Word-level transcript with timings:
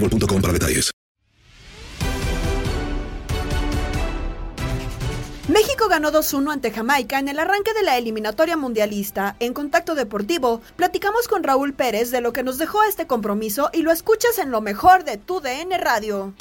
boostmobile.com 0.00 0.40
para 0.40 0.52
detalles. 0.52 0.90
México 5.48 5.88
ganó 5.88 6.10
2-1 6.10 6.52
ante 6.52 6.72
Jamaica 6.72 7.20
en 7.20 7.28
el 7.28 7.38
arranque 7.38 7.72
de 7.72 7.84
la 7.84 7.96
eliminatoria 7.96 8.56
mundialista. 8.56 9.36
En 9.38 9.54
Contacto 9.54 9.94
Deportivo, 9.94 10.60
platicamos 10.74 11.28
con 11.28 11.44
Raúl 11.44 11.72
Pérez 11.72 12.10
de 12.10 12.20
lo 12.20 12.32
que 12.32 12.42
nos 12.42 12.58
dejó 12.58 12.82
este 12.82 13.06
compromiso 13.06 13.70
y 13.72 13.82
lo 13.82 13.92
escuchas 13.92 14.38
en 14.38 14.50
lo 14.50 14.60
mejor 14.60 15.04
de 15.04 15.18
tu 15.18 15.40
DN 15.40 15.78
Radio. 15.78 16.34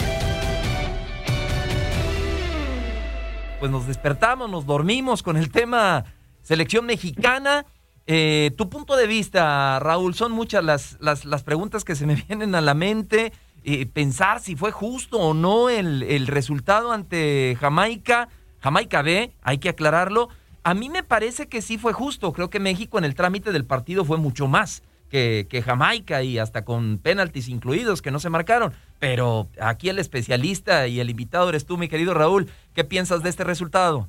Pues 3.59 3.71
nos 3.71 3.85
despertamos, 3.85 4.49
nos 4.49 4.65
dormimos 4.65 5.21
con 5.21 5.37
el 5.37 5.51
tema 5.51 6.05
selección 6.41 6.87
mexicana. 6.87 7.65
Eh, 8.07 8.51
tu 8.57 8.69
punto 8.69 8.95
de 8.95 9.07
vista, 9.07 9.79
Raúl, 9.79 10.13
son 10.15 10.31
muchas 10.31 10.63
las, 10.63 10.97
las, 10.99 11.25
las 11.25 11.43
preguntas 11.43 11.83
que 11.83 11.95
se 11.95 12.05
me 12.05 12.15
vienen 12.27 12.55
a 12.55 12.61
la 12.61 12.73
mente. 12.73 13.33
Eh, 13.67 13.87
pensar 13.87 14.39
si 14.39 14.55
fue 14.55 14.71
justo 14.71 15.17
o 15.19 15.33
no 15.33 15.69
el, 15.69 16.03
el 16.03 16.27
resultado 16.27 16.91
ante 16.91 17.57
Jamaica. 17.59 18.29
Jamaica 18.59 19.01
B, 19.01 19.31
hay 19.41 19.57
que 19.57 19.69
aclararlo. 19.69 20.29
A 20.63 20.73
mí 20.73 20.89
me 20.89 21.03
parece 21.03 21.47
que 21.47 21.61
sí 21.61 21.77
fue 21.77 21.91
justo. 21.91 22.31
Creo 22.31 22.49
que 22.49 22.59
México 22.59 22.97
en 22.97 23.05
el 23.05 23.15
trámite 23.15 23.51
del 23.51 23.65
partido 23.65 24.05
fue 24.05 24.17
mucho 24.17 24.47
más 24.47 24.83
que, 25.09 25.61
Jamaica 25.63 26.23
y 26.23 26.37
hasta 26.37 26.65
con 26.65 26.99
penaltis 26.99 27.47
incluidos 27.49 28.01
que 28.01 28.11
no 28.11 28.19
se 28.19 28.29
marcaron. 28.29 28.73
Pero 28.99 29.47
aquí 29.59 29.89
el 29.89 29.99
especialista 29.99 30.87
y 30.87 30.99
el 30.99 31.09
invitado 31.09 31.49
eres 31.49 31.65
tú, 31.65 31.77
mi 31.77 31.87
querido 31.87 32.13
Raúl. 32.13 32.47
¿Qué 32.73 32.83
piensas 32.83 33.23
de 33.23 33.29
este 33.29 33.43
resultado? 33.43 34.07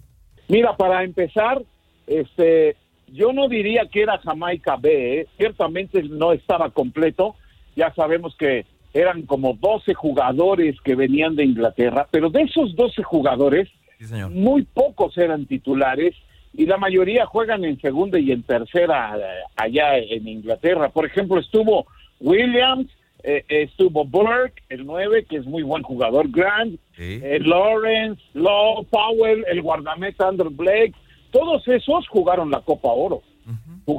Mira, 0.49 0.77
para 0.77 1.05
empezar, 1.05 1.62
este, 2.06 2.77
yo 3.09 3.33
no 3.33 3.49
diría 3.49 3.87
que 3.91 4.03
era 4.03 4.19
Jamaica 4.19 4.77
B, 4.77 5.21
¿eh? 5.21 5.27
ciertamente 5.37 6.03
no 6.03 6.33
estaba 6.33 6.71
completo, 6.71 7.37
ya 7.75 7.93
sabemos 7.94 8.37
que 8.37 8.65
eran 8.97 9.23
como 9.23 9.55
12 9.55 9.95
jugadores 9.95 10.81
que 10.83 10.95
venían 10.95 11.37
de 11.37 11.45
Inglaterra, 11.45 12.07
pero 12.11 12.31
de 12.31 12.43
esos 12.43 12.75
12 12.77 13.03
jugadores, 13.03 13.69
Sí, 13.99 14.07
señor. 14.07 14.31
muy 14.31 14.62
pocos 14.62 15.17
eran 15.19 15.47
titulares 15.47 16.15
y 16.55 16.67
la 16.67 16.77
mayoría 16.79 17.27
juegan 17.27 17.65
en 17.65 17.81
segunda 17.81 18.19
y 18.19 18.33
en 18.33 18.43
tercera 18.43 19.17
eh, 19.19 19.23
allá 19.56 19.99
en 19.99 20.27
Inglaterra. 20.27 20.89
Por 20.89 21.05
ejemplo, 21.05 21.39
estuvo 21.39 21.87
Williams, 22.21 22.89
eh, 23.23 23.45
estuvo 23.49 24.05
Burke, 24.05 24.62
el 24.69 24.87
9, 24.87 25.27
que 25.29 25.37
es 25.37 25.47
muy 25.47 25.62
buen 25.62 25.83
jugador, 25.83 26.31
Grant, 26.31 26.79
Sí. 26.97 27.21
eh, 27.23 27.39
Lawrence, 27.41 28.23
Law, 28.35 28.85
Powell, 28.85 29.45
el 29.51 29.61
guardameta 29.61 30.29
Andrew 30.29 30.51
Blake, 30.51 30.95
todos 31.31 31.67
esos 31.69 32.09
jugaron 32.09 32.51
la 32.51 32.61
Copa 32.61 32.89
Oro 32.91 33.21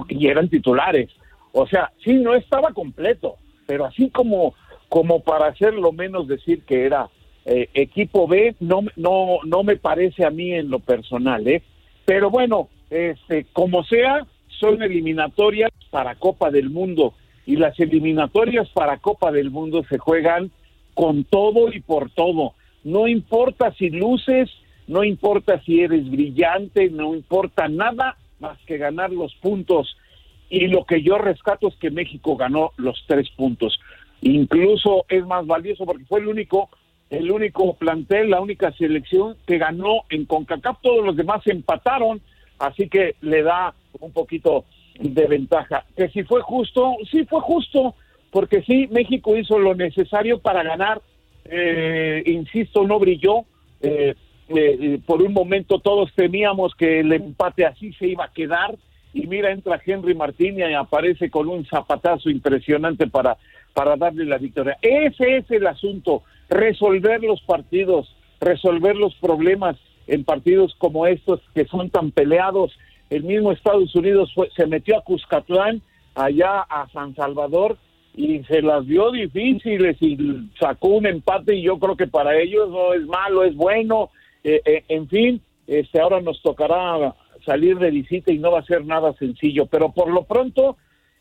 y 0.10 0.28
eran 0.28 0.50
titulares. 0.50 1.10
O 1.52 1.68
sea, 1.68 1.92
sí, 2.04 2.14
no 2.16 2.34
estaba 2.34 2.72
completo, 2.74 3.36
pero 3.66 3.86
así 3.86 4.10
como, 4.10 4.54
como 4.90 5.22
para 5.22 5.48
hacerlo 5.48 5.92
menos 5.92 6.28
decir 6.28 6.64
que 6.64 6.86
era 6.86 7.10
eh, 7.46 7.70
equipo 7.74 8.28
B, 8.28 8.56
no, 8.60 8.82
no, 8.96 9.40
no 9.46 9.64
me 9.64 9.78
parece 9.78 10.26
a 10.26 10.30
mí 10.30 10.52
en 10.52 10.70
lo 10.70 10.80
personal, 10.80 11.48
¿eh? 11.48 11.64
Pero 12.06 12.30
bueno, 12.30 12.70
este, 12.90 13.46
como 13.54 13.84
sea, 13.84 14.26
son 14.60 14.82
eliminatorias 14.82 15.72
para 15.90 16.16
Copa 16.16 16.52
del 16.52 16.70
Mundo 16.70 17.14
y 17.46 17.56
las 17.56 17.80
eliminatorias 17.80 18.68
para 18.70 18.98
Copa 18.98 19.32
del 19.32 19.52
Mundo 19.52 19.84
se 19.90 19.98
juegan 19.98 20.52
con 20.94 21.24
todo 21.24 21.72
y 21.72 21.80
por 21.80 22.10
todo. 22.10 22.54
No 22.84 23.08
importa 23.08 23.74
si 23.74 23.90
luces, 23.90 24.50
no 24.88 25.04
importa 25.04 25.62
si 25.64 25.82
eres 25.82 26.10
brillante, 26.10 26.90
no 26.90 27.14
importa 27.14 27.68
nada 27.68 28.18
más 28.40 28.58
que 28.66 28.78
ganar 28.78 29.12
los 29.12 29.34
puntos. 29.36 29.98
Y 30.50 30.68
lo 30.68 30.86
que 30.86 31.02
yo 31.02 31.18
rescato 31.18 31.68
es 31.68 31.76
que 31.76 31.92
México 31.92 32.36
ganó 32.36 32.72
los 32.78 33.04
tres 33.08 33.30
puntos. 33.32 33.80
Incluso 34.22 35.06
es 35.10 35.26
más 35.26 35.46
valioso 35.46 35.86
porque 35.86 36.06
fue 36.06 36.20
el 36.20 36.28
único, 36.28 36.70
el 37.10 37.32
único 37.32 37.76
plantel, 37.76 38.32
la 38.32 38.42
única 38.42 38.72
selección 38.74 39.38
que 39.46 39.58
ganó 39.58 40.04
en 40.10 40.26
CONCACAF. 40.26 40.78
Todos 40.82 41.06
los 41.06 41.16
demás 41.16 41.42
empataron, 41.46 42.22
así 42.60 42.90
que 42.90 43.16
le 43.22 43.44
da 43.44 43.74
un 44.00 44.12
poquito 44.12 44.66
de 45.00 45.28
ventaja. 45.28 45.86
Que 45.96 46.10
si 46.10 46.24
fue 46.24 46.42
justo, 46.42 46.96
sí 47.12 47.26
fue 47.26 47.42
justo, 47.42 47.96
porque 48.32 48.64
sí, 48.64 48.88
México 48.92 49.38
hizo 49.38 49.60
lo 49.60 49.76
necesario 49.76 50.40
para 50.40 50.64
ganar. 50.64 51.02
Eh, 51.46 52.24
insisto, 52.26 52.86
no 52.86 53.00
brilló. 53.00 53.46
Eh, 53.82 54.16
eh, 54.50 55.00
por 55.06 55.22
un 55.22 55.34
momento 55.34 55.80
todos 55.80 56.14
temíamos 56.16 56.74
que 56.76 57.02
el 57.02 57.12
empate 57.12 57.66
así 57.66 57.92
se 57.94 58.08
iba 58.08 58.24
a 58.24 58.32
quedar 58.32 58.78
y 59.14 59.28
mira 59.28 59.52
entra 59.52 59.82
Henry 59.86 60.16
Martín 60.16 60.58
y 60.58 60.64
aparece 60.74 61.30
con 61.30 61.50
un 61.50 61.66
zapatazo 61.66 62.30
impresionante 62.30 63.08
para 63.08 63.38
para 63.78 63.96
darle 63.96 64.26
la 64.26 64.40
victoria. 64.40 64.76
Ese 64.82 65.38
es 65.38 65.52
el 65.52 65.68
asunto, 65.68 66.24
resolver 66.50 67.22
los 67.22 67.40
partidos, 67.44 68.12
resolver 68.42 68.96
los 68.96 69.14
problemas 69.18 69.76
en 70.08 70.24
partidos 70.24 70.74
como 70.80 71.06
estos 71.06 71.42
que 71.54 71.66
son 71.66 71.92
tan 71.92 72.10
peleados. 72.10 72.76
El 73.12 73.22
mismo 73.22 73.52
Estados 73.52 73.94
Unidos 73.94 74.32
fue- 74.34 74.50
se 74.56 74.66
metió 74.66 74.98
a 74.98 75.04
Cuscatlán, 75.04 75.84
allá 76.16 76.62
a 76.62 76.90
San 76.90 77.14
Salvador, 77.14 77.78
y 78.16 78.42
se 78.46 78.64
las 78.64 78.84
vio 78.88 79.12
difíciles 79.12 79.96
y 80.02 80.18
sacó 80.60 80.88
un 80.88 81.06
empate 81.06 81.54
y 81.56 81.62
yo 81.62 81.78
creo 81.78 81.96
que 81.96 82.08
para 82.08 82.36
ellos 82.36 82.72
no 82.72 82.96
es 82.96 83.06
malo, 83.06 83.44
es 83.44 83.56
bueno. 83.56 84.10
Eh, 84.44 84.60
eh, 84.66 84.84
en 84.88 85.08
fin, 85.08 85.40
este 85.68 86.00
ahora 86.00 86.20
nos 86.20 86.42
tocará 86.42 87.14
salir 87.46 87.78
de 87.78 87.92
visita 87.92 88.32
y 88.32 88.40
no 88.40 88.50
va 88.54 88.62
a 88.62 88.66
ser 88.66 88.84
nada 88.84 89.14
sencillo, 89.20 89.68
pero 89.68 89.92
por 89.92 90.10
lo 90.12 90.24
pronto 90.24 90.78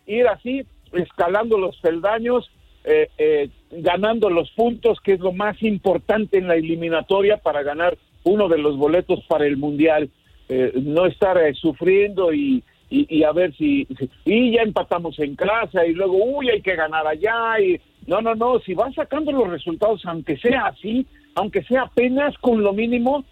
ir 0.06 0.26
así, 0.26 0.64
escalando 0.93 1.59
los 1.59 1.77
peldaños, 1.79 2.50
eh, 2.85 3.09
eh, 3.19 3.49
ganando 3.71 4.31
los 4.31 4.50
puntos, 4.53 5.00
que 5.00 5.15
es 5.15 5.21
lo 5.21 5.33
más 5.33 5.62
importante 5.62 6.38
en 6.38 6.49
la 6.49 6.56
eliminatoria 6.56 7.37
para 7.38 7.62
ganar 7.62 7.99
uno 8.25 8.49
de 8.49 8.59
los 8.59 8.77
boletos 8.77 9.25
para 9.29 9.47
el 9.47 9.56
Mundial. 9.56 10.11
Eh, 10.49 10.73
no 10.77 11.06
estar 11.06 11.37
sufriendo 11.56 12.33
y, 12.33 12.62
y, 12.88 13.25
a 13.25 13.33
ver 13.33 13.55
si, 13.56 13.87
y 14.25 14.53
ya 14.53 14.62
empatamos 14.62 15.19
en 15.19 15.35
casa 15.35 15.85
y 15.85 15.93
luego 15.93 16.17
uy 16.23 16.50
hay 16.50 16.62
que 16.62 16.77
ganar 16.77 17.05
allá 17.05 17.59
y 17.61 17.81
no 18.06 18.21
no 18.21 18.37
no 18.37 18.61
si 18.61 18.75
van 18.75 18.94
sacando 18.94 19.33
los 19.33 19.49
resultados 19.49 20.03
aunque 20.05 20.37
sea 20.37 20.67
así 20.67 21.05
aunque 21.35 21.65
sea 21.65 21.83
apenas 21.83 22.38
con 22.38 22.62
lo 22.62 22.73
mínimo 22.73 23.25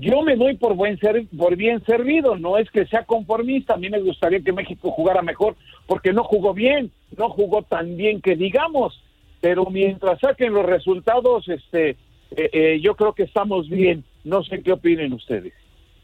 yo 0.00 0.22
me 0.22 0.36
doy 0.36 0.56
por 0.56 0.74
buen 0.74 0.98
ser, 0.98 1.26
por 1.36 1.56
bien 1.56 1.84
servido, 1.84 2.36
no 2.36 2.58
es 2.58 2.70
que 2.70 2.86
sea 2.86 3.04
conformista, 3.04 3.74
a 3.74 3.76
mí 3.78 3.90
me 3.90 4.00
gustaría 4.00 4.40
que 4.40 4.52
México 4.52 4.90
jugara 4.90 5.22
mejor 5.22 5.56
porque 5.86 6.12
no 6.12 6.24
jugó 6.24 6.54
bien, 6.54 6.90
no 7.16 7.28
jugó 7.28 7.62
tan 7.62 7.96
bien 7.96 8.20
que 8.20 8.36
digamos, 8.36 9.02
pero 9.40 9.66
mientras 9.66 10.20
saquen 10.20 10.54
los 10.54 10.64
resultados, 10.64 11.48
este, 11.48 11.96
eh, 12.36 12.50
eh, 12.52 12.80
yo 12.80 12.94
creo 12.94 13.12
que 13.12 13.24
estamos 13.24 13.68
bien. 13.68 14.04
No 14.24 14.42
sé 14.44 14.62
qué 14.62 14.72
opinen 14.72 15.12
ustedes. 15.12 15.52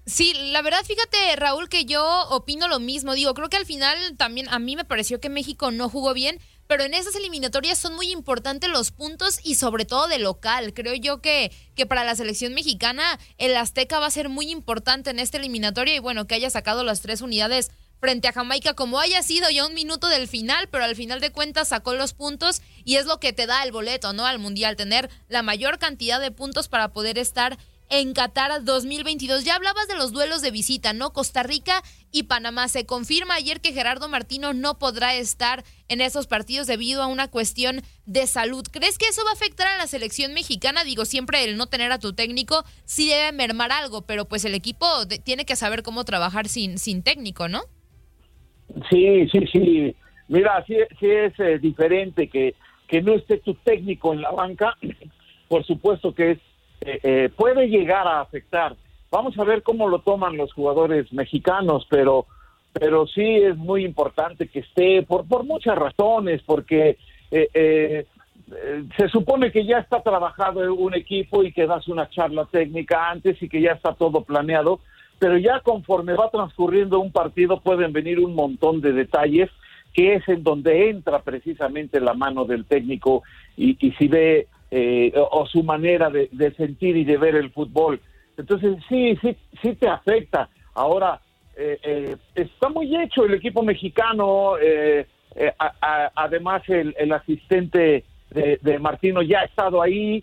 Sí, 0.08 0.32
la 0.32 0.62
verdad, 0.62 0.82
fíjate, 0.86 1.36
Raúl, 1.36 1.68
que 1.68 1.84
yo 1.84 2.02
opino 2.30 2.66
lo 2.66 2.80
mismo. 2.80 3.12
Digo, 3.12 3.34
creo 3.34 3.50
que 3.50 3.58
al 3.58 3.66
final 3.66 4.16
también 4.16 4.48
a 4.48 4.58
mí 4.58 4.74
me 4.74 4.86
pareció 4.86 5.20
que 5.20 5.28
México 5.28 5.70
no 5.70 5.90
jugó 5.90 6.14
bien, 6.14 6.40
pero 6.66 6.82
en 6.84 6.94
esas 6.94 7.14
eliminatorias 7.14 7.78
son 7.78 7.94
muy 7.94 8.10
importantes 8.10 8.70
los 8.70 8.90
puntos 8.90 9.38
y 9.44 9.56
sobre 9.56 9.84
todo 9.84 10.08
de 10.08 10.18
local. 10.18 10.72
Creo 10.72 10.94
yo 10.94 11.20
que, 11.20 11.52
que 11.74 11.84
para 11.84 12.04
la 12.04 12.16
selección 12.16 12.54
mexicana 12.54 13.20
el 13.36 13.54
Azteca 13.54 13.98
va 13.98 14.06
a 14.06 14.10
ser 14.10 14.30
muy 14.30 14.50
importante 14.50 15.10
en 15.10 15.18
esta 15.18 15.36
eliminatoria 15.36 15.94
y 15.94 15.98
bueno, 15.98 16.26
que 16.26 16.36
haya 16.36 16.48
sacado 16.48 16.84
las 16.84 17.02
tres 17.02 17.20
unidades 17.20 17.70
frente 18.00 18.28
a 18.28 18.32
Jamaica 18.32 18.72
como 18.72 19.00
haya 19.00 19.22
sido 19.22 19.50
ya 19.50 19.66
un 19.66 19.74
minuto 19.74 20.08
del 20.08 20.26
final, 20.26 20.68
pero 20.70 20.84
al 20.84 20.96
final 20.96 21.20
de 21.20 21.32
cuentas 21.32 21.68
sacó 21.68 21.92
los 21.92 22.14
puntos 22.14 22.62
y 22.82 22.96
es 22.96 23.04
lo 23.04 23.20
que 23.20 23.34
te 23.34 23.46
da 23.46 23.62
el 23.62 23.72
boleto, 23.72 24.14
¿no? 24.14 24.24
Al 24.24 24.38
Mundial, 24.38 24.76
tener 24.76 25.10
la 25.28 25.42
mayor 25.42 25.78
cantidad 25.78 26.18
de 26.18 26.30
puntos 26.30 26.68
para 26.68 26.94
poder 26.94 27.18
estar 27.18 27.58
en 27.90 28.12
Qatar 28.12 28.64
2022. 28.64 29.44
Ya 29.44 29.56
hablabas 29.56 29.88
de 29.88 29.96
los 29.96 30.12
duelos 30.12 30.42
de 30.42 30.50
visita, 30.50 30.92
¿no? 30.92 31.12
Costa 31.12 31.42
Rica 31.42 31.82
y 32.12 32.24
Panamá. 32.24 32.68
Se 32.68 32.86
confirma 32.86 33.34
ayer 33.34 33.60
que 33.60 33.72
Gerardo 33.72 34.08
Martino 34.08 34.52
no 34.52 34.78
podrá 34.78 35.14
estar 35.14 35.64
en 35.88 36.00
esos 36.00 36.26
partidos 36.26 36.66
debido 36.66 37.02
a 37.02 37.06
una 37.06 37.28
cuestión 37.28 37.80
de 38.06 38.26
salud. 38.26 38.64
¿Crees 38.70 38.98
que 38.98 39.06
eso 39.06 39.22
va 39.24 39.30
a 39.30 39.34
afectar 39.34 39.66
a 39.68 39.78
la 39.78 39.86
selección 39.86 40.34
mexicana? 40.34 40.84
Digo, 40.84 41.04
siempre 41.04 41.44
el 41.44 41.56
no 41.56 41.66
tener 41.66 41.92
a 41.92 41.98
tu 41.98 42.12
técnico 42.12 42.64
sí 42.84 43.08
debe 43.08 43.32
mermar 43.32 43.72
algo, 43.72 44.02
pero 44.02 44.26
pues 44.26 44.44
el 44.44 44.54
equipo 44.54 44.86
tiene 45.24 45.44
que 45.44 45.56
saber 45.56 45.82
cómo 45.82 46.04
trabajar 46.04 46.48
sin, 46.48 46.78
sin 46.78 47.02
técnico, 47.02 47.48
¿no? 47.48 47.62
Sí, 48.90 49.28
sí, 49.32 49.40
sí. 49.52 49.96
Mira, 50.28 50.62
sí, 50.66 50.76
es 51.00 51.32
eh, 51.40 51.58
diferente 51.58 52.28
que, 52.28 52.54
que 52.86 53.00
no 53.00 53.14
esté 53.14 53.38
tu 53.38 53.54
técnico 53.54 54.12
en 54.12 54.20
la 54.20 54.30
banca. 54.30 54.76
Por 55.48 55.64
supuesto 55.64 56.14
que 56.14 56.32
es 56.32 56.38
eh, 56.80 57.00
eh, 57.02 57.30
puede 57.34 57.68
llegar 57.68 58.06
a 58.06 58.20
afectar. 58.20 58.76
Vamos 59.10 59.38
a 59.38 59.44
ver 59.44 59.62
cómo 59.62 59.88
lo 59.88 60.00
toman 60.00 60.36
los 60.36 60.52
jugadores 60.52 61.12
mexicanos, 61.12 61.86
pero 61.88 62.26
pero 62.72 63.06
sí 63.06 63.24
es 63.24 63.56
muy 63.56 63.84
importante 63.84 64.48
que 64.48 64.60
esté 64.60 65.02
por 65.02 65.26
por 65.26 65.44
muchas 65.44 65.76
razones, 65.76 66.42
porque 66.44 66.98
eh, 67.30 68.06
se 68.96 69.08
supone 69.08 69.50
que 69.50 69.64
ya 69.64 69.78
está 69.78 70.02
trabajado 70.02 70.74
un 70.74 70.94
equipo 70.94 71.42
y 71.42 71.52
que 71.52 71.66
das 71.66 71.88
una 71.88 72.08
charla 72.08 72.46
técnica 72.46 73.10
antes 73.10 73.42
y 73.42 73.48
que 73.48 73.60
ya 73.60 73.72
está 73.72 73.94
todo 73.94 74.22
planeado, 74.22 74.80
pero 75.18 75.36
ya 75.36 75.60
conforme 75.60 76.14
va 76.14 76.30
transcurriendo 76.30 77.00
un 77.00 77.12
partido 77.12 77.60
pueden 77.60 77.92
venir 77.92 78.20
un 78.20 78.34
montón 78.34 78.80
de 78.80 78.92
detalles 78.92 79.50
que 79.92 80.14
es 80.14 80.28
en 80.28 80.44
donde 80.44 80.90
entra 80.90 81.22
precisamente 81.22 82.00
la 82.00 82.14
mano 82.14 82.44
del 82.44 82.64
técnico 82.64 83.22
y, 83.56 83.76
y 83.84 83.92
si 83.92 84.06
ve 84.06 84.46
eh, 84.70 85.12
o, 85.16 85.46
su 85.46 85.62
manera 85.62 86.10
de, 86.10 86.54
sentir 86.56 86.96
y 86.96 87.04
de 87.04 87.16
ver 87.16 87.34
el 87.36 87.50
fútbol. 87.50 88.00
Entonces 88.36 88.76
sí, 88.88 89.16
sí, 89.22 89.36
sí 89.62 89.74
te 89.74 89.88
afecta. 89.88 90.48
Ahora, 90.74 91.20
eh, 91.56 91.78
eh, 91.82 92.16
está 92.34 92.68
muy 92.68 92.94
hecho 92.96 93.24
el 93.24 93.34
equipo 93.34 93.62
mexicano, 93.62 94.52
además 96.14 96.62
el, 96.68 97.12
asistente 97.12 98.04
de, 98.30 98.78
Martino 98.78 99.22
ya 99.22 99.40
ha 99.40 99.44
estado 99.44 99.80
ahí, 99.80 100.22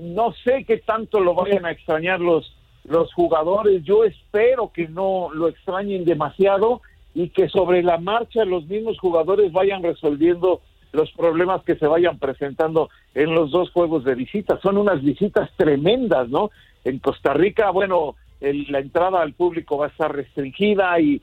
no 0.00 0.32
sé 0.44 0.64
qué 0.64 0.78
tanto 0.78 1.20
lo 1.20 1.34
vayan 1.34 1.64
a 1.64 1.70
extrañar 1.72 2.20
los, 2.20 2.54
los 2.84 3.12
jugadores, 3.14 3.82
yo 3.84 4.04
espero 4.04 4.70
que 4.72 4.86
no 4.88 5.30
lo 5.32 5.48
extrañen 5.48 6.04
demasiado 6.04 6.82
y 7.14 7.30
que 7.30 7.48
sobre 7.48 7.82
la 7.82 7.98
marcha 7.98 8.44
los 8.44 8.66
mismos 8.66 8.98
jugadores 8.98 9.52
vayan 9.52 9.82
resolviendo 9.82 10.60
los 10.94 11.10
problemas 11.12 11.62
que 11.64 11.76
se 11.76 11.86
vayan 11.86 12.18
presentando 12.18 12.88
en 13.14 13.34
los 13.34 13.50
dos 13.50 13.70
juegos 13.72 14.04
de 14.04 14.14
visita. 14.14 14.58
Son 14.62 14.78
unas 14.78 15.02
visitas 15.02 15.50
tremendas, 15.56 16.28
¿no? 16.28 16.50
En 16.84 17.00
Costa 17.00 17.34
Rica, 17.34 17.70
bueno, 17.70 18.14
la 18.40 18.78
entrada 18.78 19.20
al 19.20 19.32
público 19.32 19.78
va 19.78 19.86
a 19.86 19.88
estar 19.88 20.14
restringida 20.14 21.00
y, 21.00 21.20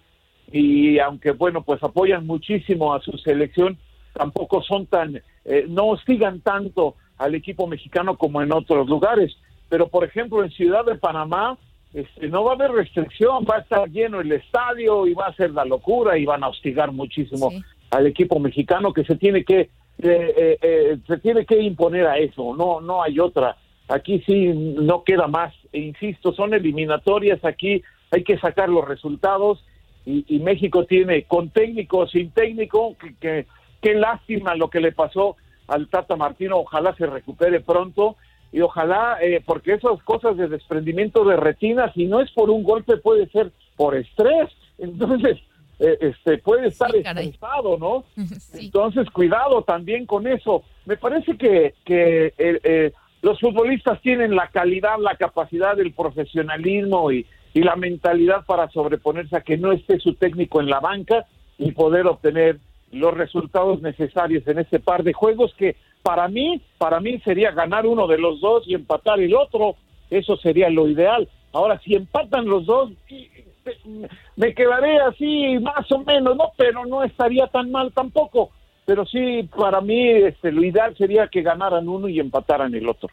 y 0.52 1.00
aunque, 1.00 1.32
bueno, 1.32 1.62
pues 1.62 1.82
apoyan 1.84 2.28
muchísimo 2.28 2.94
a 2.94 3.02
su 3.02 3.18
selección, 3.18 3.78
tampoco 4.14 4.62
son 4.62 4.88
tan, 4.88 5.22
eh, 5.46 5.66
no 5.70 5.88
hostigan 5.88 6.42
tanto 6.42 6.96
al 7.18 7.36
equipo 7.36 7.66
mexicano 7.68 8.18
como 8.18 8.42
en 8.42 8.52
otros 8.52 8.90
lugares. 8.90 9.38
Pero, 9.70 9.88
por 9.88 10.04
ejemplo, 10.04 10.44
en 10.44 10.52
Ciudad 10.52 10.84
de 10.84 10.96
Panamá, 10.96 11.58
este, 11.94 12.28
no 12.28 12.44
va 12.44 12.52
a 12.52 12.56
haber 12.56 12.72
restricción, 12.72 13.46
va 13.50 13.58
a 13.58 13.60
estar 13.60 13.90
lleno 13.90 14.20
el 14.20 14.32
estadio 14.32 15.08
y 15.08 15.14
va 15.14 15.28
a 15.28 15.36
ser 15.36 15.52
la 15.52 15.64
locura 15.64 16.18
y 16.18 16.26
van 16.26 16.44
a 16.44 16.50
hostigar 16.50 16.92
muchísimo 16.92 17.52
al 17.92 18.08
equipo 18.08 18.40
mexicano 18.40 18.94
que 18.94 19.04
se 19.04 19.16
tiene 19.16 19.44
que 19.44 19.70
eh, 20.04 20.34
eh, 20.36 20.58
eh, 20.62 20.98
se 21.06 21.18
tiene 21.18 21.46
que 21.46 21.62
imponer 21.62 22.08
a 22.08 22.18
eso, 22.18 22.56
no 22.56 22.82
no 22.82 23.04
hay 23.04 23.20
otra. 23.20 23.58
Aquí 23.88 24.24
sí 24.26 24.48
no 24.48 25.04
queda 25.04 25.28
más, 25.28 25.54
e 25.74 25.80
insisto, 25.80 26.34
son 26.34 26.54
eliminatorias, 26.54 27.44
aquí 27.44 27.84
hay 28.10 28.24
que 28.24 28.38
sacar 28.40 28.70
los 28.70 28.88
resultados 28.88 29.64
y, 30.06 30.40
México 30.40 30.86
tiene 30.86 31.24
con 31.24 31.50
técnico, 31.50 32.08
sin 32.08 32.32
técnico, 32.32 32.96
que, 33.20 33.46
qué 33.82 33.94
lástima 33.94 34.56
lo 34.56 34.70
que 34.70 34.80
le 34.80 34.94
pasó 34.94 35.36
al 35.68 35.88
Tata 35.90 36.16
Martino, 36.16 36.58
ojalá 36.58 36.96
se 36.96 37.06
recupere 37.06 37.60
pronto 37.60 38.16
y 38.52 38.62
ojalá, 38.62 39.20
porque 39.46 39.74
esas 39.74 40.02
cosas 40.04 40.38
de 40.38 40.48
desprendimiento 40.48 41.24
de 41.24 41.36
retina, 41.36 41.92
si 41.94 42.06
no 42.06 42.22
es 42.22 42.32
por 42.32 42.50
un 42.50 42.64
golpe, 42.64 42.98
puede 42.98 43.28
ser 43.28 43.52
por 43.76 43.96
estrés. 43.96 44.50
Entonces, 44.80 45.38
eh, 45.82 45.98
este 46.00 46.38
puede 46.38 46.68
estar 46.68 46.96
estresado, 46.96 47.76
¿no? 47.78 48.06
Entonces, 48.54 49.10
cuidado 49.10 49.64
también 49.64 50.06
con 50.06 50.28
eso. 50.28 50.64
Me 50.86 50.96
parece 50.96 51.36
que, 51.38 51.74
que 51.84 52.28
eh, 52.38 52.60
eh, 52.64 52.92
los 53.24 53.40
futbolistas 53.40 54.00
tienen 54.02 54.36
la 54.36 54.48
calidad, 54.50 55.00
la 55.00 55.16
capacidad, 55.16 55.80
el 55.80 55.92
profesionalismo 55.94 57.12
y, 57.12 57.26
y 57.56 57.62
la 57.62 57.76
mentalidad 57.76 58.46
para 58.46 58.70
sobreponerse 58.70 59.36
a 59.36 59.42
que 59.42 59.58
no 59.58 59.72
esté 59.72 60.00
su 60.00 60.14
técnico 60.14 60.62
en 60.62 60.70
la 60.70 60.80
banca 60.80 61.26
y 61.58 61.72
poder 61.72 62.06
obtener 62.06 62.60
los 62.92 63.16
resultados 63.16 63.82
necesarios 63.82 64.48
en 64.48 64.60
ese 64.60 64.80
par 64.80 65.04
de 65.04 65.14
juegos 65.14 65.54
que 65.58 65.78
para 66.04 66.28
mí, 66.28 66.62
para 66.78 67.00
mí 67.00 67.20
sería 67.22 67.52
ganar 67.52 67.88
uno 67.88 68.06
de 68.06 68.20
los 68.20 68.40
dos 68.40 68.68
y 68.68 68.76
empatar 68.76 69.20
el 69.20 69.34
otro, 69.34 69.78
eso 70.12 70.38
sería 70.38 70.70
lo 70.70 70.88
ideal. 70.88 71.28
Ahora, 71.54 71.80
si 71.80 71.96
empatan 71.96 72.46
los 72.46 72.66
dos, 72.66 72.92
me 74.36 74.54
quedaré 74.54 75.00
así 75.02 75.60
más 75.60 75.92
o 75.92 76.00
menos, 76.00 76.36
¿no? 76.36 76.52
Pero 76.58 76.86
no 76.86 77.04
estaría 77.04 77.48
tan 77.48 77.72
mal 77.72 77.92
tampoco. 77.94 78.52
Pero 78.86 79.06
sí, 79.06 79.48
para 79.56 79.82
mí 79.82 80.08
este, 80.10 80.52
lo 80.52 80.64
ideal 80.64 80.96
sería 80.98 81.28
que 81.28 81.42
ganaran 81.42 81.88
uno 81.88 82.08
y 82.10 82.20
empataran 82.20 82.74
el 82.74 82.90
otro. 82.90 83.10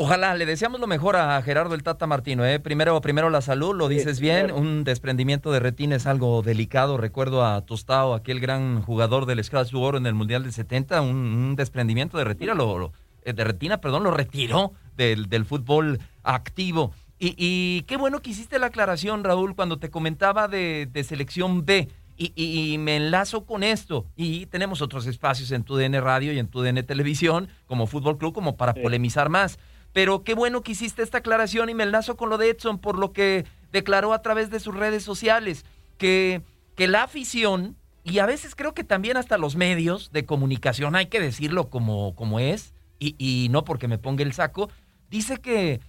Ojalá, 0.00 0.34
le 0.36 0.46
deseamos 0.46 0.78
lo 0.78 0.86
mejor 0.86 1.16
a 1.16 1.42
Gerardo 1.42 1.74
el 1.74 1.82
Tata 1.82 2.06
Martino. 2.06 2.46
¿eh? 2.46 2.60
Primero, 2.60 3.00
primero 3.00 3.30
la 3.30 3.40
salud, 3.40 3.74
lo 3.74 3.88
dices 3.88 4.20
bien. 4.20 4.52
Un 4.52 4.84
desprendimiento 4.84 5.50
de 5.50 5.58
retina 5.58 5.96
es 5.96 6.06
algo 6.06 6.40
delicado. 6.42 6.98
Recuerdo 6.98 7.44
a 7.44 7.60
Tostao, 7.66 8.14
aquel 8.14 8.38
gran 8.38 8.80
jugador 8.82 9.26
del 9.26 9.42
Scratch 9.42 9.74
Oro 9.74 9.98
en 9.98 10.06
el 10.06 10.14
Mundial 10.14 10.44
del 10.44 10.52
70. 10.52 11.00
Un, 11.00 11.56
desprendimiento 11.56 12.16
de 12.16 12.22
retina, 12.22 12.54
lo, 12.54 12.92
eh, 13.24 13.32
de 13.32 13.42
retina, 13.42 13.80
perdón, 13.80 14.04
lo 14.04 14.12
retiró 14.12 14.72
del, 14.96 15.28
del 15.28 15.44
fútbol 15.44 15.98
activo. 16.22 16.92
Y, 17.20 17.82
qué 17.82 17.96
bueno 17.96 18.20
que 18.20 18.30
hiciste 18.30 18.58
la 18.58 18.66
aclaración, 18.66 19.24
Raúl, 19.24 19.56
cuando 19.56 19.78
te 19.78 19.90
comentaba 19.90 20.46
de, 20.46 20.88
selección 21.06 21.64
B. 21.64 21.88
Y, 22.16 22.76
me 22.78 22.96
enlazo 22.96 23.44
con 23.44 23.62
esto. 23.62 24.06
Y 24.16 24.46
tenemos 24.46 24.82
otros 24.82 25.06
espacios 25.06 25.50
en 25.52 25.64
tu 25.64 25.76
DN 25.76 26.00
Radio 26.00 26.32
y 26.32 26.38
en 26.38 26.48
tu 26.48 26.62
DN 26.62 26.82
Televisión, 26.82 27.48
como 27.66 27.86
Fútbol 27.86 28.18
Club, 28.18 28.34
como 28.34 28.56
para 28.56 28.74
polemizar 28.74 29.28
más. 29.28 29.58
Pero 29.92 30.22
qué 30.22 30.34
bueno 30.34 30.62
que 30.62 30.72
hiciste 30.72 31.02
esta 31.02 31.18
aclaración 31.18 31.70
y 31.70 31.74
me 31.74 31.84
enlazo 31.84 32.16
con 32.16 32.28
lo 32.28 32.38
de 32.38 32.50
Edson 32.50 32.78
por 32.78 32.98
lo 32.98 33.12
que 33.12 33.46
declaró 33.72 34.12
a 34.12 34.22
través 34.22 34.50
de 34.50 34.60
sus 34.60 34.74
redes 34.74 35.02
sociales, 35.02 35.64
que, 35.96 36.42
que 36.76 36.88
la 36.88 37.02
afición, 37.04 37.76
y 38.04 38.18
a 38.18 38.26
veces 38.26 38.54
creo 38.54 38.74
que 38.74 38.84
también 38.84 39.16
hasta 39.16 39.38
los 39.38 39.56
medios 39.56 40.12
de 40.12 40.24
comunicación, 40.24 40.94
hay 40.94 41.06
que 41.06 41.20
decirlo 41.20 41.68
como, 41.68 42.14
como 42.14 42.38
es, 42.40 42.74
y, 42.98 43.14
y 43.18 43.48
no 43.48 43.64
porque 43.64 43.88
me 43.88 43.98
ponga 43.98 44.22
el 44.22 44.32
saco, 44.32 44.70
dice 45.10 45.38
que 45.38 45.80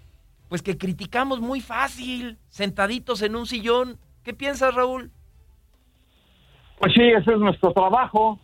pues 0.49 0.63
que 0.63 0.77
criticamos 0.77 1.39
muy 1.39 1.61
fácil, 1.61 2.37
sentaditos 2.49 3.21
en 3.21 3.35
un 3.35 3.45
sillón. 3.45 3.97
¿Qué 4.23 4.33
piensas, 4.33 4.73
Raúl? 4.73 5.11
Pues 6.79 6.93
sí, 6.93 7.03
ese 7.03 7.31
es 7.31 7.37
nuestro 7.37 7.71
trabajo. 7.71 8.39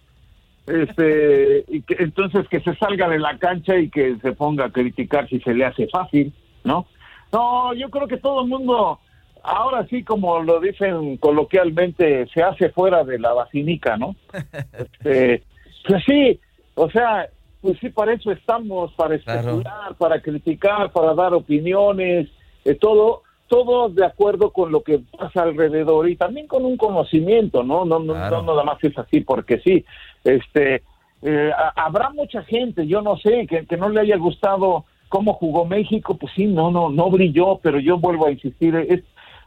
este, 0.67 1.65
y 1.67 1.81
que 1.81 1.95
entonces 1.99 2.47
que 2.47 2.61
se 2.61 2.75
salga 2.75 3.09
de 3.09 3.19
la 3.19 3.37
cancha 3.39 3.75
y 3.77 3.89
que 3.89 4.17
se 4.21 4.31
ponga 4.33 4.65
a 4.65 4.71
criticar 4.71 5.27
si 5.27 5.39
se 5.39 5.53
le 5.53 5.65
hace 5.65 5.87
fácil, 5.87 6.31
¿no? 6.63 6.85
No, 7.33 7.73
yo 7.73 7.89
creo 7.89 8.07
que 8.07 8.17
todo 8.17 8.43
el 8.43 8.49
mundo, 8.49 8.99
ahora 9.43 9.85
sí, 9.87 10.03
como 10.03 10.39
lo 10.43 10.59
dicen 10.59 11.17
coloquialmente, 11.17 12.27
se 12.27 12.43
hace 12.43 12.69
fuera 12.69 13.03
de 13.03 13.19
la 13.19 13.33
vacinica, 13.33 13.97
¿no? 13.97 14.15
Este, 14.77 15.43
pues 15.87 16.03
sí, 16.05 16.39
o 16.75 16.89
sea, 16.89 17.27
pues 17.65 17.79
sí, 17.79 17.89
para 17.89 18.13
eso 18.13 18.31
estamos, 18.31 18.93
para 18.93 19.15
especular, 19.15 19.95
para 19.97 20.21
criticar, 20.21 20.91
para 20.91 21.15
dar 21.15 21.33
opiniones, 21.33 22.29
eh, 22.63 22.75
todo, 22.75 23.23
todo 23.47 23.89
de 23.89 24.05
acuerdo 24.05 24.51
con 24.51 24.71
lo 24.71 24.83
que 24.83 24.99
pasa 25.17 25.41
alrededor 25.41 26.07
y 26.07 26.15
también 26.15 26.45
con 26.45 26.63
un 26.63 26.77
conocimiento, 26.77 27.63
¿no? 27.63 27.83
No, 27.83 27.97
no, 27.97 28.13
no 28.29 28.43
nada 28.43 28.63
más 28.63 28.77
es 28.83 28.95
así 28.99 29.21
porque 29.21 29.57
sí. 29.61 29.83
Este, 30.23 30.83
eh, 31.23 31.51
a- 31.57 31.73
habrá 31.87 32.11
mucha 32.11 32.43
gente, 32.43 32.85
yo 32.85 33.01
no 33.01 33.17
sé, 33.17 33.47
que, 33.47 33.65
que 33.65 33.77
no 33.77 33.89
le 33.89 34.01
haya 34.01 34.17
gustado 34.17 34.85
cómo 35.09 35.33
jugó 35.33 35.65
México, 35.65 36.15
pues 36.17 36.31
sí, 36.35 36.45
no, 36.45 36.69
no, 36.69 36.89
no 36.91 37.09
brilló, 37.09 37.57
pero 37.63 37.79
yo 37.79 37.97
vuelvo 37.97 38.27
a 38.27 38.31
insistir, 38.31 38.75
es, 38.75 39.01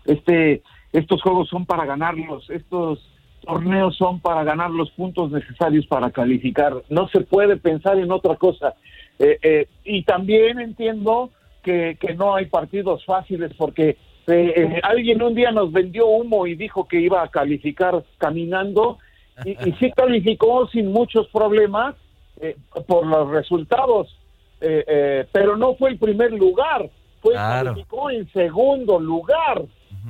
este, 0.07 0.63
estos 0.93 1.23
juegos 1.23 1.49
son 1.49 1.67
para 1.67 1.85
ganarlos, 1.85 2.51
estos 2.51 2.99
torneos 3.41 3.97
son 3.97 4.21
para 4.21 4.45
ganar 4.45 4.71
los 4.71 4.91
puntos 4.91 5.31
necesarios 5.31 5.87
para 5.87 6.11
calificar, 6.11 6.83
no 6.89 7.09
se 7.09 7.21
puede 7.21 7.57
pensar 7.57 7.99
en 7.99 8.11
otra 8.13 8.37
cosa. 8.37 8.75
Eh, 9.19 9.39
eh, 9.43 9.67
y 9.85 10.03
también 10.05 10.61
entiendo 10.61 11.31
que, 11.63 11.97
que 12.01 12.15
no 12.15 12.35
hay 12.35 12.47
partidos 12.47 13.05
fáciles 13.05 13.53
porque 13.57 13.91
eh, 13.91 14.53
eh, 14.57 14.81
alguien 14.83 15.23
un 15.23 15.35
día 15.35 15.51
nos 15.51 15.73
vendió 15.73 16.07
humo 16.07 16.47
y 16.47 16.55
dijo 16.55 16.87
que 16.87 17.01
iba 17.01 17.23
a 17.23 17.29
calificar 17.29 18.05
caminando 18.19 18.99
y, 19.45 19.51
y 19.69 19.73
sí 19.81 19.91
calificó 19.93 20.69
sin 20.69 20.93
muchos 20.93 21.27
problemas 21.29 21.95
eh, 22.41 22.57
por 22.87 23.07
los 23.07 23.31
resultados, 23.31 24.17
eh, 24.61 24.85
eh, 24.87 25.27
pero 25.33 25.57
no 25.57 25.75
fue 25.75 25.91
el 25.91 25.99
primer 25.99 26.33
lugar, 26.33 26.89
fue 27.21 27.33
Claro. 27.33 27.71
calificó 27.73 28.11
en 28.11 28.31
segundo 28.33 29.01
lugar. 29.01 29.63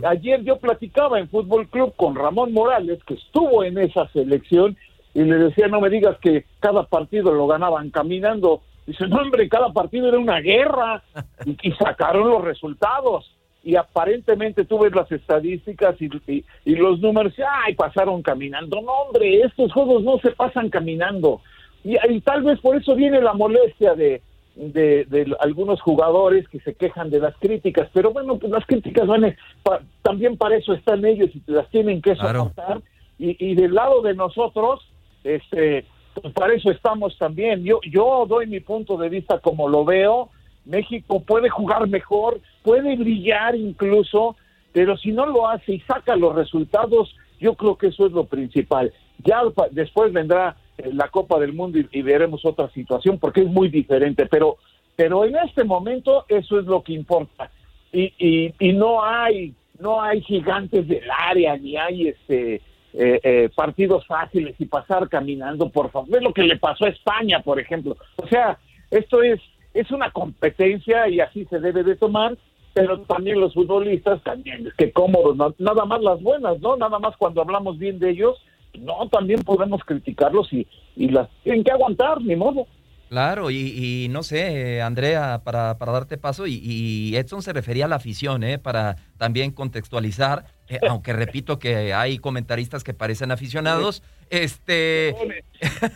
Ayer 0.04 0.42
yo 0.44 0.58
platicaba 0.58 1.18
en 1.18 1.28
Fútbol 1.28 1.68
Club 1.68 1.94
con 1.96 2.14
Ramón 2.14 2.52
Morales, 2.52 2.98
que 3.04 3.14
estuvo 3.14 3.64
en 3.64 3.78
esa 3.78 4.08
selección, 4.08 4.76
y 5.14 5.22
le 5.22 5.36
decía, 5.36 5.68
no 5.68 5.80
me 5.80 5.90
digas 5.90 6.16
que 6.20 6.44
cada 6.60 6.84
partido 6.84 7.32
lo 7.32 7.46
ganaban 7.46 7.90
caminando. 7.90 8.62
Dice, 8.86 9.06
no, 9.06 9.16
hombre, 9.16 9.48
cada 9.48 9.72
partido 9.72 10.08
era 10.08 10.18
una 10.18 10.40
guerra, 10.40 11.02
y, 11.44 11.56
y 11.68 11.72
sacaron 11.72 12.28
los 12.30 12.44
resultados. 12.44 13.34
Y 13.64 13.74
aparentemente 13.76 14.64
tú 14.64 14.78
ves 14.78 14.94
las 14.94 15.10
estadísticas 15.10 15.96
y, 16.00 16.08
y- 16.30 16.44
y 16.64 16.76
los 16.76 17.00
números, 17.00 17.34
y, 17.38 17.42
ay, 17.42 17.74
pasaron 17.74 18.22
caminando. 18.22 18.80
No, 18.80 18.92
hombre, 18.92 19.40
estos 19.42 19.72
juegos 19.72 20.02
no 20.04 20.18
se 20.20 20.30
pasan 20.30 20.70
caminando. 20.70 21.40
Y, 21.84 21.96
y 22.08 22.20
tal 22.20 22.42
vez 22.44 22.60
por 22.60 22.76
eso 22.76 22.94
viene 22.94 23.20
la 23.20 23.34
molestia 23.34 23.94
de, 23.94 24.22
de, 24.58 25.04
de 25.04 25.36
algunos 25.40 25.80
jugadores 25.80 26.48
que 26.48 26.58
se 26.60 26.74
quejan 26.74 27.10
de 27.10 27.20
las 27.20 27.34
críticas, 27.36 27.88
pero 27.92 28.10
bueno, 28.12 28.38
pues 28.38 28.50
las 28.52 28.66
críticas 28.66 29.06
van, 29.06 29.36
pa- 29.62 29.80
también 30.02 30.36
para 30.36 30.56
eso 30.56 30.72
están 30.74 31.04
ellos 31.04 31.30
y 31.32 31.38
te 31.40 31.52
las 31.52 31.68
tienen 31.70 32.02
que 32.02 32.14
Claro. 32.14 32.40
soportar. 32.50 32.82
Y, 33.18 33.36
y 33.44 33.54
del 33.54 33.74
lado 33.74 34.02
de 34.02 34.14
nosotros, 34.14 34.80
este, 35.22 35.84
pues 36.20 36.32
para 36.34 36.54
eso 36.54 36.70
estamos 36.72 37.16
también. 37.18 37.62
Yo, 37.64 37.80
yo 37.88 38.26
doy 38.28 38.46
mi 38.48 38.60
punto 38.60 38.96
de 38.96 39.08
vista 39.08 39.38
como 39.38 39.68
lo 39.68 39.84
veo. 39.84 40.30
México 40.64 41.20
puede 41.22 41.48
jugar 41.48 41.88
mejor, 41.88 42.40
puede 42.62 42.96
brillar 42.96 43.54
incluso, 43.54 44.36
pero 44.72 44.96
si 44.96 45.12
no 45.12 45.24
lo 45.24 45.48
hace 45.48 45.74
y 45.74 45.80
saca 45.80 46.14
los 46.16 46.34
resultados, 46.34 47.14
yo 47.40 47.54
creo 47.54 47.76
que 47.76 47.86
eso 47.88 48.06
es 48.06 48.12
lo 48.12 48.24
principal. 48.24 48.92
Ya 49.24 49.42
después 49.70 50.12
vendrá 50.12 50.56
la 50.92 51.08
Copa 51.08 51.38
del 51.38 51.52
Mundo 51.52 51.78
y, 51.90 52.02
veremos 52.02 52.44
otra 52.44 52.70
situación 52.70 53.18
porque 53.18 53.40
es 53.40 53.49
muy 53.49 53.68
diferente, 53.68 54.26
pero 54.26 54.56
pero 54.97 55.25
en 55.25 55.37
este 55.37 55.62
momento 55.62 56.25
eso 56.28 56.58
es 56.58 56.66
lo 56.66 56.82
que 56.82 56.92
importa. 56.92 57.50
Y, 57.92 58.12
y, 58.18 58.54
y 58.58 58.73
no 58.73 59.02
hay 59.04 59.54
no 59.78 60.02
hay 60.02 60.20
gigantes 60.23 60.88
del 60.88 61.08
área 61.11 61.56
ni 61.56 61.76
hay 61.76 62.08
este 62.08 62.56
eh, 62.94 63.20
eh, 63.23 63.50
partidos 63.54 64.06
fáciles 64.06 64.56
y 64.58 64.64
pasar 64.66 65.08
caminando 65.08 65.68
por 65.68 65.90
favor. 65.90 66.16
Es 66.16 66.23
lo 66.23 66.32
que 66.32 66.42
le 66.42 66.58
pasó 66.58 66.87
a 66.87 66.90
España 66.90 67.40
por 67.40 67.61
ejemplo. 67.61 67.97
O 68.16 68.26
sea 68.26 68.58
esto 68.90 69.23
es 69.23 69.40
es 69.75 69.90
una 69.90 70.11
competencia 70.11 71.08
y 71.08 71.20
así 71.20 71.44
se 71.47 71.61
debe 71.61 71.82
de 71.82 71.97
tomar 71.97 72.37
pero 72.75 73.00
también 73.00 73.40
los 73.40 73.54
futbolistas 73.54 74.23
también 74.23 74.66
es 74.66 74.75
que 74.75 74.92
cómodos 74.92 75.37
nada 75.58 75.85
más 75.85 76.00
las 76.02 76.23
buenas 76.23 76.61
no 76.61 76.76
nada 76.76 76.99
más 76.99 77.16
cuando 77.16 77.40
hablamos 77.40 77.78
bien 77.78 77.99
de 77.99 78.11
ellos 78.11 78.37
no 78.75 79.08
también 79.08 79.42
podemos 79.42 79.82
criticarlos 79.84 80.52
y 80.52 80.66
y 80.96 81.08
las 81.08 81.28
tienen 81.44 81.64
que 81.64 81.70
aguantar 81.70 82.20
ni 82.20 82.34
modo 82.37 82.66
Claro, 83.08 83.50
y, 83.50 83.56
y 83.56 84.08
no 84.10 84.22
sé, 84.22 84.76
eh, 84.76 84.82
Andrea, 84.82 85.40
para, 85.42 85.78
para 85.78 85.92
darte 85.92 86.18
paso, 86.18 86.46
y, 86.46 86.60
y 86.62 87.16
Edson 87.16 87.40
se 87.40 87.54
refería 87.54 87.87
a 87.87 87.88
la 87.88 87.96
afición, 87.96 88.44
¿eh? 88.44 88.58
para 88.58 88.96
también 89.16 89.50
contextualizar, 89.50 90.44
eh, 90.68 90.78
aunque 90.90 91.14
repito 91.14 91.58
que 91.58 91.94
hay 91.94 92.18
comentaristas 92.18 92.84
que 92.84 92.92
parecen 92.92 93.30
aficionados, 93.30 94.02
este... 94.28 95.14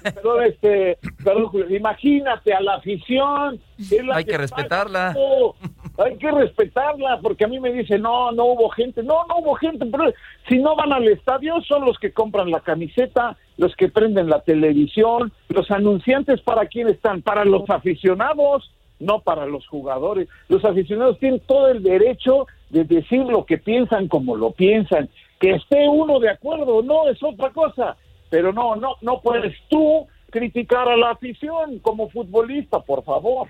Perdón, 0.02 0.44
este, 0.44 0.98
perdón, 1.22 1.46
Julio, 1.48 1.76
imagínate 1.76 2.54
a 2.54 2.60
la 2.62 2.76
afición. 2.76 3.60
es 3.78 4.04
la 4.04 4.16
Hay 4.16 4.24
que 4.24 4.38
respetarla. 4.38 5.12
paga. 5.12 5.71
Hay 5.98 6.16
que 6.16 6.30
respetarla, 6.30 7.20
porque 7.20 7.44
a 7.44 7.48
mí 7.48 7.60
me 7.60 7.72
dicen, 7.72 8.02
no, 8.02 8.32
no 8.32 8.46
hubo 8.46 8.70
gente. 8.70 9.02
No, 9.02 9.26
no 9.28 9.38
hubo 9.38 9.54
gente, 9.54 9.84
pero 9.86 10.12
si 10.48 10.58
no 10.58 10.74
van 10.74 10.92
al 10.92 11.06
estadio, 11.08 11.60
son 11.62 11.84
los 11.84 11.98
que 11.98 12.12
compran 12.12 12.50
la 12.50 12.60
camiseta, 12.60 13.36
los 13.58 13.74
que 13.76 13.88
prenden 13.88 14.30
la 14.30 14.40
televisión, 14.40 15.32
los 15.48 15.70
anunciantes, 15.70 16.40
¿para 16.40 16.66
quién 16.66 16.88
están? 16.88 17.22
Para 17.22 17.44
los 17.44 17.68
aficionados, 17.68 18.72
no 19.00 19.20
para 19.20 19.46
los 19.46 19.66
jugadores. 19.66 20.28
Los 20.48 20.64
aficionados 20.64 21.18
tienen 21.18 21.40
todo 21.40 21.68
el 21.68 21.82
derecho 21.82 22.46
de 22.70 22.84
decir 22.84 23.20
lo 23.24 23.44
que 23.44 23.58
piensan 23.58 24.08
como 24.08 24.36
lo 24.36 24.52
piensan. 24.52 25.08
Que 25.38 25.56
esté 25.56 25.88
uno 25.88 26.20
de 26.20 26.30
acuerdo, 26.30 26.82
no, 26.82 27.08
es 27.08 27.22
otra 27.22 27.50
cosa 27.50 27.96
pero 28.32 28.50
no, 28.50 28.76
no, 28.76 28.96
no 29.02 29.20
puedes 29.20 29.54
tú 29.68 30.06
criticar 30.30 30.88
a 30.88 30.96
la 30.96 31.10
afición 31.10 31.80
como 31.80 32.08
futbolista, 32.08 32.80
por 32.80 33.04
favor. 33.04 33.46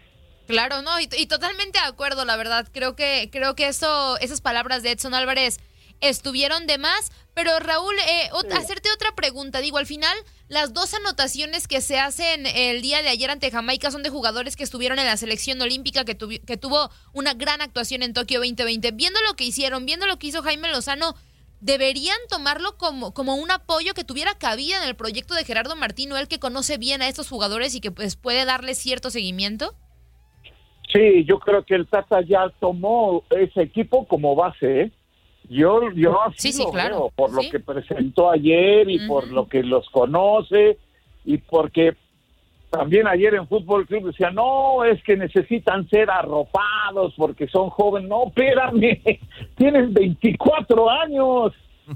Claro, 0.46 0.82
no, 0.82 0.98
y, 1.00 1.08
y 1.16 1.26
totalmente 1.26 1.78
de 1.78 1.84
acuerdo, 1.86 2.24
la 2.24 2.36
verdad. 2.36 2.68
Creo 2.72 2.94
que, 2.96 3.28
creo 3.32 3.54
que 3.54 3.68
eso, 3.68 4.18
esas 4.18 4.40
palabras 4.40 4.82
de 4.82 4.90
Edson 4.92 5.14
Álvarez 5.14 5.58
estuvieron 6.00 6.66
de 6.66 6.78
más. 6.78 7.12
Pero 7.34 7.58
Raúl, 7.60 7.94
eh, 8.00 8.28
ot- 8.32 8.52
hacerte 8.58 8.90
otra 8.92 9.14
pregunta. 9.14 9.60
Digo, 9.60 9.78
al 9.78 9.86
final, 9.86 10.14
las 10.48 10.74
dos 10.74 10.92
anotaciones 10.92 11.66
que 11.66 11.80
se 11.80 11.98
hacen 11.98 12.44
el 12.46 12.82
día 12.82 13.00
de 13.02 13.08
ayer 13.08 13.30
ante 13.30 13.50
Jamaica 13.50 13.90
son 13.90 14.02
de 14.02 14.10
jugadores 14.10 14.54
que 14.56 14.64
estuvieron 14.64 14.98
en 14.98 15.06
la 15.06 15.16
selección 15.16 15.60
olímpica, 15.62 16.04
que, 16.04 16.18
tuvi- 16.18 16.44
que 16.44 16.58
tuvo 16.58 16.90
una 17.14 17.32
gran 17.32 17.62
actuación 17.62 18.02
en 18.02 18.12
Tokio 18.12 18.40
2020. 18.40 18.90
Viendo 18.90 19.18
lo 19.22 19.34
que 19.34 19.44
hicieron, 19.44 19.86
viendo 19.86 20.06
lo 20.06 20.18
que 20.18 20.26
hizo 20.26 20.42
Jaime 20.42 20.68
Lozano, 20.70 21.16
deberían 21.60 22.18
tomarlo 22.28 22.76
como, 22.76 23.14
como 23.14 23.36
un 23.36 23.50
apoyo 23.50 23.94
que 23.94 24.04
tuviera 24.04 24.36
cabida 24.36 24.76
en 24.82 24.88
el 24.88 24.96
proyecto 24.96 25.34
de 25.34 25.44
Gerardo 25.44 25.76
Martino, 25.76 26.16
él 26.18 26.28
que 26.28 26.40
conoce 26.40 26.76
bien 26.76 27.00
a 27.00 27.08
estos 27.08 27.28
jugadores 27.28 27.74
y 27.74 27.80
que 27.80 27.92
pues 27.92 28.16
puede 28.16 28.44
darle 28.44 28.74
cierto 28.74 29.10
seguimiento. 29.10 29.74
Sí, 30.92 31.24
yo 31.24 31.38
creo 31.38 31.64
que 31.64 31.74
el 31.74 31.86
Tata 31.86 32.20
ya 32.20 32.50
tomó 32.60 33.24
ese 33.30 33.62
equipo 33.62 34.06
como 34.06 34.34
base, 34.34 34.82
¿eh? 34.82 34.90
Yo, 35.48 35.90
yo 35.92 36.22
así 36.22 36.50
Sí, 36.50 36.52
sí, 36.52 36.62
lo 36.64 36.70
claro. 36.70 36.96
veo, 36.96 37.10
por 37.14 37.32
lo 37.32 37.42
que 37.50 37.60
presentó 37.60 38.30
ayer 38.30 38.88
y 38.88 39.06
por 39.06 39.28
lo 39.28 39.48
que 39.48 39.62
los 39.62 39.88
conoce 39.90 40.78
y 41.24 41.38
porque 41.38 41.94
también 42.70 43.06
ayer 43.06 43.34
en 43.34 43.46
Fútbol 43.46 43.86
Club 43.86 44.06
decía, 44.06 44.30
no, 44.30 44.82
es 44.84 45.02
que 45.04 45.14
necesitan 45.16 45.86
ser 45.90 46.10
arropados 46.10 47.12
porque 47.16 47.46
son 47.48 47.68
jóvenes. 47.68 48.08
No, 48.08 48.28
espérame, 48.28 49.02
tienen 49.56 49.92
24 49.92 50.90
años, 50.90 51.52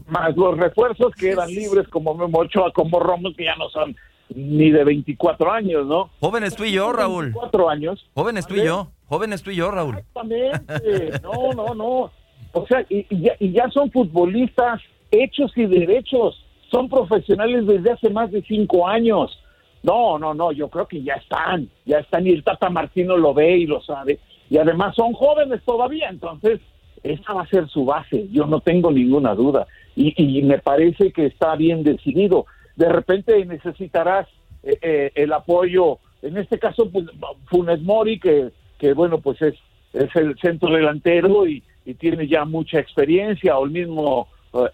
más 0.09 0.37
los 0.37 0.59
refuerzos 0.59 1.15
que 1.15 1.31
eran 1.31 1.49
libres 1.49 1.89
como 1.89 2.15
Memo 2.15 2.41
Ochoa, 2.41 2.73
como 2.73 3.01
Romo, 3.01 3.33
que 3.35 3.45
ya 3.45 3.57
no 3.57 3.71
son 3.71 3.97
ni 4.35 4.71
de 4.71 4.85
24 4.85 5.53
años, 5.53 5.87
¿no? 5.87 6.11
Jóvenes 6.21 6.57
tú 6.57 6.65
y 6.65 6.73
yo, 6.73 6.93
Raúl. 6.93 7.27
24 7.27 7.69
años. 7.69 8.11
Jóvenes 8.15 8.47
tú 8.47 8.55
y 8.55 8.65
yo. 8.65 8.89
Jóvenes 9.09 9.43
tú 9.43 9.51
y 9.51 9.57
yo, 9.57 9.71
Raúl. 9.71 9.99
Exactamente. 9.99 11.21
No, 11.23 11.53
no, 11.53 11.75
no. 11.75 12.11
O 12.53 12.67
sea, 12.67 12.85
y, 12.89 13.07
y 13.09 13.21
ya, 13.23 13.33
y 13.39 13.53
ya 13.53 13.69
son 13.71 13.91
futbolistas 13.91 14.81
hechos 15.11 15.53
y 15.57 15.67
derechos. 15.67 16.43
Son 16.71 16.89
profesionales 16.89 17.67
desde 17.67 17.93
hace 17.93 18.11
más 18.11 18.31
de 18.33 18.43
cinco 18.43 18.89
años. 18.89 19.39
No, 19.83 20.19
no, 20.19 20.35
no. 20.35 20.51
Yo 20.53 20.69
creo 20.69 20.87
que 20.87 21.03
ya 21.03 21.15
están. 21.15 21.69
Ya 21.85 21.99
están. 21.99 22.27
Y 22.27 22.31
el 22.31 22.43
Tata 22.43 22.69
Martino 22.71 23.17
lo 23.17 23.33
ve 23.35 23.59
y 23.59 23.67
lo 23.67 23.81
sabe. 23.83 24.19
Y 24.51 24.59
además 24.59 24.95
son 24.97 25.13
jóvenes 25.13 25.63
todavía. 25.65 26.09
Entonces, 26.09 26.61
esa 27.05 27.33
va 27.33 27.43
a 27.43 27.49
ser 27.49 27.69
su 27.69 27.85
base. 27.85 28.27
Yo 28.33 28.47
no 28.47 28.61
tengo 28.61 28.91
ninguna 28.91 29.35
duda. 29.35 29.67
Y, 29.95 30.13
y 30.17 30.43
me 30.43 30.59
parece 30.59 31.13
que 31.13 31.27
está 31.27 31.55
bien 31.55 31.85
decidido. 31.85 32.47
De 32.77 32.89
repente 32.89 33.45
necesitarás 33.45 34.29
eh, 34.63 34.79
eh, 34.81 35.13
el 35.15 35.33
apoyo, 35.33 35.99
en 36.23 36.37
este 36.37 36.59
caso, 36.59 36.91
pues, 36.91 37.07
Funes 37.47 37.83
Mori, 37.83 38.21
que, 38.21 38.51
que 38.79 38.93
bueno, 38.93 39.19
pues 39.19 39.41
es, 39.43 39.55
es 39.93 40.15
el 40.15 40.39
centro 40.39 40.71
delantero 40.71 41.47
y, 41.47 41.63
y 41.85 41.95
tiene 41.95 42.27
ya 42.29 42.45
mucha 42.45 42.79
experiencia, 42.79 43.59
o 43.59 43.65
el 43.65 43.71
mismo 43.71 44.29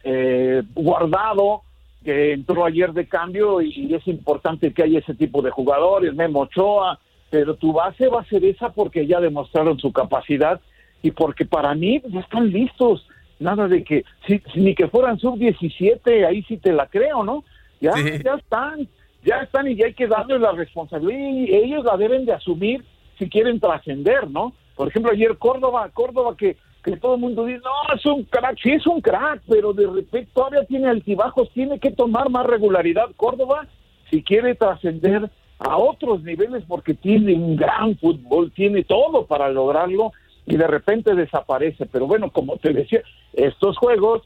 eh, 0.05 0.63
guardado, 0.75 1.63
que 2.05 2.33
entró 2.33 2.65
ayer 2.65 2.93
de 2.93 3.07
cambio 3.07 3.61
y 3.61 3.95
es 3.95 4.07
importante 4.09 4.73
que 4.73 4.83
haya 4.83 4.99
ese 4.99 5.15
tipo 5.15 5.41
de 5.41 5.51
jugadores, 5.51 6.15
Memo 6.15 6.41
Ochoa, 6.41 6.99
pero 7.31 7.55
tu 7.55 7.73
base 7.73 8.09
va 8.09 8.21
a 8.21 8.25
ser 8.27 8.45
esa 8.45 8.71
porque 8.73 9.07
ya 9.07 9.21
demostraron 9.21 9.79
su 9.79 9.93
capacidad 9.93 10.61
y 11.03 11.13
porque 11.13 11.47
para 11.47 11.75
mí 11.75 12.03
ya 12.09 12.21
están 12.21 12.51
listos. 12.51 13.07
Nada 13.39 13.69
de 13.69 13.83
que, 13.83 14.05
si, 14.27 14.41
ni 14.55 14.75
que 14.75 14.89
fueran 14.89 15.19
sub-17, 15.19 16.27
ahí 16.27 16.43
sí 16.43 16.59
te 16.59 16.73
la 16.73 16.87
creo, 16.87 17.25
¿no? 17.25 17.43
Ya, 17.83 17.95
ya 18.25 18.35
están, 18.35 18.89
ya 19.25 19.39
están 19.39 19.67
y 19.67 19.75
ya 19.75 19.87
hay 19.87 19.95
que 19.95 20.07
darles 20.07 20.41
la 20.41 20.53
responsabilidad 20.53 21.19
y 21.19 21.55
ellos 21.55 21.85
la 21.85 21.97
deben 21.97 22.25
de 22.25 22.33
asumir 22.33 22.85
si 23.19 23.29
quieren 23.29 23.59
trascender, 23.59 24.31
¿no? 24.31 24.53
Por 24.77 24.87
ejemplo, 24.89 25.11
ayer 25.11 25.37
Córdoba, 25.37 25.91
Córdoba 25.93 26.37
que, 26.37 26.57
que 26.85 26.97
todo 26.97 27.17
el 27.17 27.21
mundo 27.21 27.45
dice, 27.45 27.61
no, 27.65 27.95
es 27.95 28.07
un 28.07 28.23
crack, 28.23 28.57
sí 28.63 28.71
es 28.71 28.87
un 28.87 29.01
crack, 29.01 29.43
pero 29.49 29.73
de 29.73 29.89
repente 29.89 30.31
todavía 30.33 30.65
tiene 30.65 30.89
altibajos, 30.89 31.51
tiene 31.51 31.81
que 31.81 31.91
tomar 31.91 32.31
más 32.31 32.47
regularidad 32.47 33.11
Córdoba 33.17 33.67
si 34.11 34.23
quiere 34.23 34.55
trascender 34.55 35.29
a 35.59 35.77
otros 35.77 36.23
niveles 36.23 36.63
porque 36.69 36.95
tiene 36.95 37.35
un 37.35 37.57
gran 37.57 37.99
fútbol, 37.99 38.53
tiene 38.53 38.85
todo 38.85 39.27
para 39.27 39.49
lograrlo 39.49 40.13
y 40.47 40.57
de 40.57 40.69
repente 40.69 41.17
desaparece. 41.17 41.87
Pero 41.87 42.07
bueno, 42.07 42.31
como 42.31 42.59
te 42.59 42.73
decía, 42.73 43.03
estos 43.33 43.77
juegos 43.77 44.23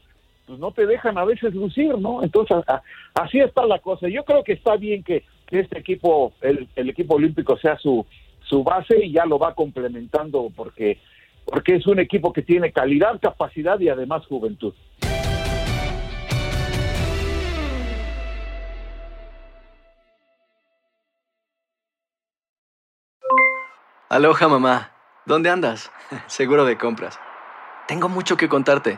pues 0.47 0.59
no 0.59 0.71
te 0.71 0.85
dejan 0.85 1.17
a 1.17 1.25
veces 1.25 1.53
lucir, 1.53 1.97
¿no? 1.99 2.23
Entonces, 2.23 2.57
así 3.13 3.39
está 3.39 3.65
la 3.65 3.79
cosa. 3.79 4.07
Yo 4.07 4.23
creo 4.23 4.45
que 4.45 4.53
está 4.53 4.77
bien 4.77 5.03
que, 5.03 5.25
este 5.51 5.77
equipo, 5.77 6.33
el, 6.41 6.67
equipo 6.75 7.15
olímpico 7.15 7.57
sea 7.57 7.77
su, 7.77 8.05
su 8.47 8.63
base 8.63 9.05
y 9.05 9.11
ya 9.11 9.25
lo 9.25 9.37
va 9.37 9.53
complementando 9.53 10.49
porque, 10.55 10.99
porque 11.45 11.75
es 11.75 11.85
un 11.85 11.99
equipo 11.99 12.31
que 12.31 12.41
tiene 12.41 12.71
calidad, 12.71 13.19
capacidad 13.21 13.77
y 13.79 13.89
además 13.89 14.25
juventud. 14.25 14.73
Aloha 24.09 24.47
mamá, 24.47 24.91
¿dónde 25.25 25.49
andas? 25.49 25.91
Seguro 26.27 26.63
de 26.63 26.77
compras. 26.77 27.19
Tengo 27.87 28.07
mucho 28.07 28.37
que 28.37 28.47
contarte. 28.47 28.97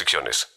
restricciones. 0.01 0.47